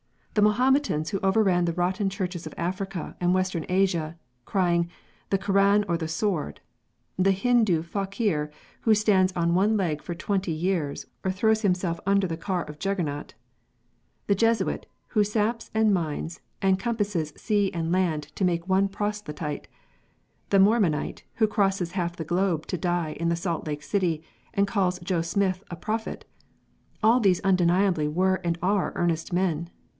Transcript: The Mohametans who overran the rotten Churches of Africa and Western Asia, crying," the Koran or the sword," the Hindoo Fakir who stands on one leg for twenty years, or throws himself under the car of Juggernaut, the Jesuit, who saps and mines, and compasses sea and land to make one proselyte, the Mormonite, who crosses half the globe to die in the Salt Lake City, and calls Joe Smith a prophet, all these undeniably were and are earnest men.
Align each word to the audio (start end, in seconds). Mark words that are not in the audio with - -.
The 0.33 0.41
Mohametans 0.41 1.09
who 1.09 1.19
overran 1.19 1.65
the 1.65 1.73
rotten 1.73 2.09
Churches 2.09 2.47
of 2.47 2.53
Africa 2.57 3.15
and 3.19 3.35
Western 3.35 3.65
Asia, 3.69 4.17
crying," 4.45 4.89
the 5.29 5.37
Koran 5.37 5.83
or 5.87 5.97
the 5.97 6.07
sword," 6.07 6.59
the 7.19 7.33
Hindoo 7.33 7.83
Fakir 7.83 8.49
who 8.79 8.95
stands 8.95 9.33
on 9.35 9.53
one 9.53 9.77
leg 9.77 10.01
for 10.01 10.15
twenty 10.15 10.53
years, 10.53 11.05
or 11.23 11.29
throws 11.31 11.61
himself 11.61 11.99
under 12.07 12.25
the 12.25 12.37
car 12.37 12.63
of 12.63 12.79
Juggernaut, 12.79 13.35
the 14.25 14.33
Jesuit, 14.33 14.87
who 15.09 15.23
saps 15.23 15.69
and 15.73 15.93
mines, 15.93 16.39
and 16.63 16.79
compasses 16.79 17.33
sea 17.35 17.71
and 17.73 17.91
land 17.91 18.23
to 18.35 18.45
make 18.45 18.67
one 18.69 18.87
proselyte, 18.87 19.67
the 20.49 20.59
Mormonite, 20.59 21.23
who 21.35 21.45
crosses 21.47 21.91
half 21.91 22.15
the 22.15 22.23
globe 22.25 22.65
to 22.67 22.77
die 22.77 23.17
in 23.19 23.29
the 23.29 23.35
Salt 23.35 23.67
Lake 23.67 23.83
City, 23.83 24.23
and 24.53 24.65
calls 24.65 24.97
Joe 25.01 25.21
Smith 25.21 25.61
a 25.69 25.75
prophet, 25.75 26.25
all 27.03 27.19
these 27.19 27.41
undeniably 27.41 28.07
were 28.07 28.39
and 28.43 28.57
are 28.63 28.93
earnest 28.95 29.31
men. 29.33 29.69